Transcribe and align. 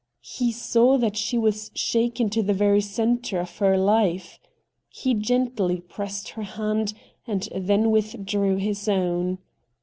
He 0.25 0.51
saw 0.51 0.97
that 0.97 1.15
she 1.15 1.37
was 1.37 1.69
shaken 1.75 2.31
to 2.31 2.41
the 2.41 2.55
very 2.55 2.81
centre 2.81 3.39
of 3.39 3.55
her 3.59 3.77
life. 3.77 4.39
He 4.89 5.13
gently 5.13 5.79
pressed 5.81 6.29
her 6.29 6.41
hand 6.41 6.95
and 7.27 7.47
then 7.55 7.91
withdrew 7.91 8.55
his 8.55 8.89
own. 8.89 9.37